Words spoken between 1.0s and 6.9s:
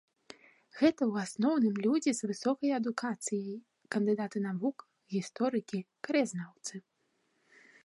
ў асноўным людзі з высокай адукацыяй, кандыдаты навук, гісторыкі, краязнаўцы.